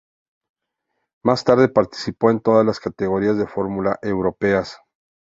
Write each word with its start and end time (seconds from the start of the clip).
Más 1.23 1.43
tarde 1.43 1.69
participó 1.69 2.31
en 2.31 2.39
todas 2.39 2.65
las 2.65 2.79
categorías 2.79 3.37
de 3.37 3.45
fórmula 3.45 3.99
europeas. 4.01 4.79